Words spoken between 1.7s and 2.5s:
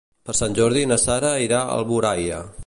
Alboraia.